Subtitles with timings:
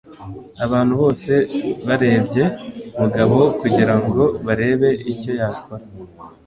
[0.65, 1.31] Abantu bose
[1.87, 2.43] barebye
[2.99, 5.85] Mugabo kugirango barebe icyo yakora.